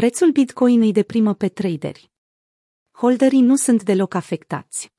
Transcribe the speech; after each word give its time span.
Prețul 0.00 0.30
Bitcoin 0.30 0.80
îi 0.80 0.92
deprimă 0.92 1.34
pe 1.34 1.48
traderi. 1.48 2.10
Holderii 2.90 3.40
nu 3.40 3.56
sunt 3.56 3.82
deloc 3.82 4.14
afectați. 4.14 4.92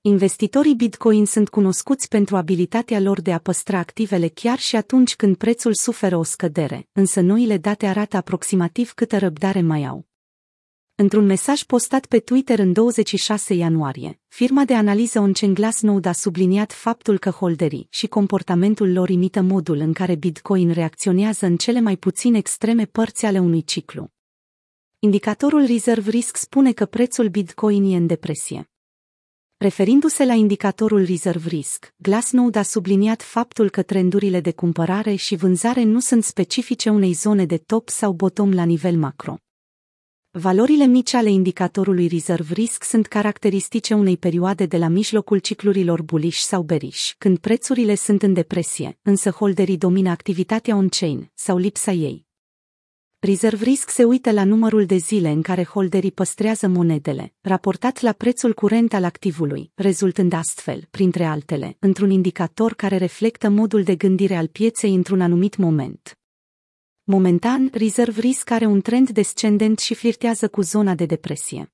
Investitorii 0.00 0.74
Bitcoin 0.74 1.26
sunt 1.26 1.48
cunoscuți 1.48 2.08
pentru 2.08 2.36
abilitatea 2.36 3.00
lor 3.00 3.20
de 3.20 3.32
a 3.32 3.38
păstra 3.38 3.78
activele 3.78 4.28
chiar 4.28 4.58
și 4.58 4.76
atunci 4.76 5.16
când 5.16 5.36
prețul 5.36 5.74
suferă 5.74 6.16
o 6.16 6.22
scădere, 6.22 6.88
însă 6.92 7.20
noile 7.20 7.58
date 7.58 7.86
arată 7.86 8.16
aproximativ 8.16 8.92
câtă 8.92 9.18
răbdare 9.18 9.60
mai 9.60 9.84
au. 9.84 10.06
Într-un 10.98 11.24
mesaj 11.24 11.62
postat 11.62 12.06
pe 12.06 12.18
Twitter 12.18 12.58
în 12.58 12.72
26 12.72 13.54
ianuarie, 13.54 14.20
firma 14.28 14.64
de 14.64 14.74
analiză 14.74 15.20
OnChain 15.20 15.54
Glassnode 15.54 16.08
a 16.08 16.12
subliniat 16.12 16.72
faptul 16.72 17.18
că 17.18 17.30
holderii 17.30 17.86
și 17.90 18.06
comportamentul 18.06 18.92
lor 18.92 19.08
imită 19.08 19.40
modul 19.40 19.76
în 19.76 19.92
care 19.92 20.14
Bitcoin 20.14 20.70
reacționează 20.70 21.46
în 21.46 21.56
cele 21.56 21.80
mai 21.80 21.96
puțin 21.96 22.34
extreme 22.34 22.84
părți 22.84 23.26
ale 23.26 23.38
unui 23.38 23.64
ciclu. 23.64 24.10
Indicatorul 24.98 25.66
Reserve 25.66 26.10
Risk 26.10 26.36
spune 26.36 26.72
că 26.72 26.86
prețul 26.86 27.28
Bitcoin 27.28 27.92
e 27.92 27.96
în 27.96 28.06
depresie. 28.06 28.70
Referindu-se 29.56 30.24
la 30.24 30.34
indicatorul 30.34 31.04
Reserve 31.04 31.48
Risk, 31.48 31.94
Glassnode 31.96 32.58
a 32.58 32.62
subliniat 32.62 33.22
faptul 33.22 33.70
că 33.70 33.82
trendurile 33.82 34.40
de 34.40 34.52
cumpărare 34.52 35.14
și 35.14 35.36
vânzare 35.36 35.82
nu 35.82 36.00
sunt 36.00 36.24
specifice 36.24 36.90
unei 36.90 37.12
zone 37.12 37.44
de 37.44 37.56
top 37.56 37.88
sau 37.88 38.12
bottom 38.12 38.52
la 38.52 38.64
nivel 38.64 38.96
macro. 38.96 39.36
Valorile 40.38 40.86
mici 40.86 41.14
ale 41.14 41.30
indicatorului 41.30 42.06
Reserve 42.06 42.52
Risk 42.52 42.84
sunt 42.84 43.06
caracteristice 43.06 43.94
unei 43.94 44.16
perioade 44.16 44.66
de 44.66 44.76
la 44.76 44.88
mijlocul 44.88 45.38
ciclurilor 45.38 46.02
bullish 46.02 46.38
sau 46.38 46.62
bearish, 46.62 47.10
când 47.18 47.38
prețurile 47.38 47.94
sunt 47.94 48.22
în 48.22 48.32
depresie, 48.32 48.98
însă 49.02 49.30
holderii 49.30 49.76
domină 49.76 50.10
activitatea 50.10 50.76
on-chain 50.76 51.30
sau 51.34 51.56
lipsa 51.56 51.92
ei. 51.92 52.26
Reserve 53.18 53.64
Risk 53.64 53.90
se 53.90 54.04
uită 54.04 54.30
la 54.30 54.44
numărul 54.44 54.86
de 54.86 54.96
zile 54.96 55.28
în 55.28 55.42
care 55.42 55.64
holderii 55.64 56.12
păstrează 56.12 56.68
monedele, 56.68 57.34
raportat 57.40 58.00
la 58.00 58.12
prețul 58.12 58.54
curent 58.54 58.92
al 58.92 59.04
activului, 59.04 59.70
rezultând 59.74 60.32
astfel, 60.32 60.86
printre 60.90 61.24
altele, 61.24 61.76
într-un 61.78 62.10
indicator 62.10 62.74
care 62.74 62.96
reflectă 62.96 63.48
modul 63.48 63.82
de 63.82 63.94
gândire 63.94 64.36
al 64.36 64.46
pieței 64.46 64.94
într-un 64.94 65.20
anumit 65.20 65.56
moment. 65.56 66.18
Momentan, 67.08 67.70
Reserve 67.72 68.20
Risk 68.20 68.50
are 68.50 68.66
un 68.66 68.80
trend 68.80 69.10
descendent 69.10 69.78
și 69.78 69.94
flirtează 69.94 70.48
cu 70.48 70.60
zona 70.60 70.94
de 70.94 71.06
depresie. 71.06 71.72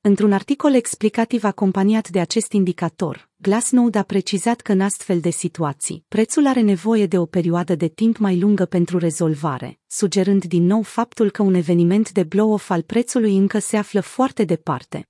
Într-un 0.00 0.32
articol 0.32 0.74
explicativ 0.74 1.44
acompaniat 1.44 2.08
de 2.08 2.20
acest 2.20 2.52
indicator, 2.52 3.30
Glassnode 3.36 3.98
a 3.98 4.02
precizat 4.02 4.60
că 4.60 4.72
în 4.72 4.80
astfel 4.80 5.20
de 5.20 5.30
situații, 5.30 6.04
prețul 6.08 6.46
are 6.46 6.60
nevoie 6.60 7.06
de 7.06 7.18
o 7.18 7.26
perioadă 7.26 7.74
de 7.74 7.88
timp 7.88 8.16
mai 8.16 8.38
lungă 8.38 8.64
pentru 8.64 8.98
rezolvare, 8.98 9.78
sugerând 9.86 10.44
din 10.44 10.62
nou 10.62 10.82
faptul 10.82 11.30
că 11.30 11.42
un 11.42 11.54
eveniment 11.54 12.12
de 12.12 12.22
blow-off 12.22 12.70
al 12.70 12.82
prețului 12.82 13.36
încă 13.36 13.58
se 13.58 13.76
află 13.76 14.00
foarte 14.00 14.44
departe. 14.44 15.08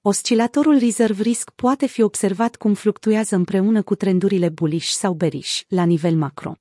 Oscilatorul 0.00 0.78
Reserve 0.78 1.22
Risk 1.22 1.50
poate 1.50 1.86
fi 1.86 2.02
observat 2.02 2.56
cum 2.56 2.74
fluctuează 2.74 3.34
împreună 3.34 3.82
cu 3.82 3.94
trendurile 3.94 4.48
bullish 4.48 4.88
sau 4.88 5.12
bearish, 5.12 5.60
la 5.68 5.84
nivel 5.84 6.16
macro. 6.16 6.56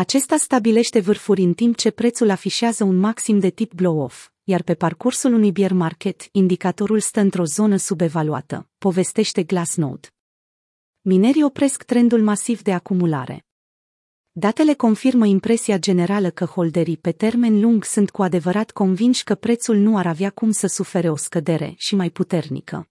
Acesta 0.00 0.36
stabilește 0.36 1.00
vârfuri 1.00 1.42
în 1.42 1.54
timp 1.54 1.76
ce 1.76 1.90
prețul 1.90 2.30
afișează 2.30 2.84
un 2.84 2.96
maxim 2.96 3.38
de 3.38 3.50
tip 3.50 3.72
blow-off, 3.72 4.28
iar 4.44 4.62
pe 4.62 4.74
parcursul 4.74 5.32
unui 5.32 5.52
bear 5.52 5.72
market, 5.72 6.28
indicatorul 6.32 7.00
stă 7.00 7.20
într-o 7.20 7.44
zonă 7.44 7.76
subevaluată, 7.76 8.68
povestește 8.78 9.42
Glassnode. 9.42 10.08
Minerii 11.00 11.42
opresc 11.42 11.82
trendul 11.82 12.22
masiv 12.22 12.62
de 12.62 12.72
acumulare. 12.72 13.46
Datele 14.32 14.74
confirmă 14.74 15.26
impresia 15.26 15.78
generală 15.78 16.30
că 16.30 16.44
holderii 16.44 16.96
pe 16.96 17.12
termen 17.12 17.60
lung 17.60 17.84
sunt 17.84 18.10
cu 18.10 18.22
adevărat 18.22 18.70
convinși 18.70 19.24
că 19.24 19.34
prețul 19.34 19.76
nu 19.76 19.96
ar 19.96 20.06
avea 20.06 20.30
cum 20.30 20.50
să 20.50 20.66
sufere 20.66 21.10
o 21.10 21.16
scădere 21.16 21.74
și 21.76 21.94
mai 21.94 22.10
puternică. 22.10 22.90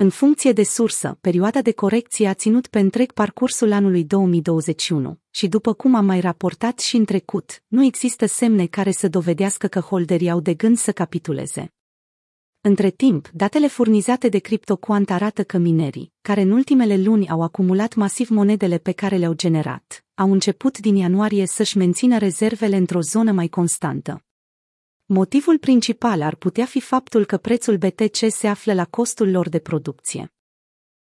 În 0.00 0.10
funcție 0.10 0.52
de 0.52 0.62
sursă, 0.62 1.18
perioada 1.20 1.62
de 1.62 1.72
corecție 1.72 2.28
a 2.28 2.34
ținut 2.34 2.66
pe 2.66 2.78
întreg 2.78 3.12
parcursul 3.12 3.72
anului 3.72 4.04
2021 4.04 5.18
și 5.30 5.48
după 5.48 5.72
cum 5.72 5.94
am 5.94 6.04
mai 6.04 6.20
raportat 6.20 6.78
și 6.78 6.96
în 6.96 7.04
trecut, 7.04 7.62
nu 7.66 7.84
există 7.84 8.26
semne 8.26 8.66
care 8.66 8.90
să 8.90 9.08
dovedească 9.08 9.66
că 9.66 9.80
holderii 9.80 10.30
au 10.30 10.40
de 10.40 10.54
gând 10.54 10.78
să 10.78 10.92
capituleze. 10.92 11.72
Între 12.60 12.90
timp, 12.90 13.28
datele 13.32 13.66
furnizate 13.66 14.28
de 14.28 14.38
CryptoQuant 14.38 15.10
arată 15.10 15.44
că 15.44 15.58
minerii, 15.58 16.12
care 16.20 16.40
în 16.40 16.50
ultimele 16.50 16.96
luni 16.96 17.28
au 17.28 17.42
acumulat 17.42 17.94
masiv 17.94 18.28
monedele 18.28 18.78
pe 18.78 18.92
care 18.92 19.16
le-au 19.16 19.32
generat, 19.32 20.04
au 20.14 20.32
început 20.32 20.78
din 20.78 20.96
ianuarie 20.96 21.46
să-și 21.46 21.76
mențină 21.76 22.18
rezervele 22.18 22.76
într-o 22.76 23.00
zonă 23.00 23.32
mai 23.32 23.48
constantă. 23.48 24.22
Motivul 25.10 25.58
principal 25.58 26.22
ar 26.22 26.34
putea 26.34 26.64
fi 26.64 26.80
faptul 26.80 27.24
că 27.24 27.36
prețul 27.36 27.76
BTC 27.76 28.16
se 28.28 28.48
află 28.48 28.72
la 28.72 28.84
costul 28.84 29.30
lor 29.30 29.48
de 29.48 29.58
producție. 29.58 30.32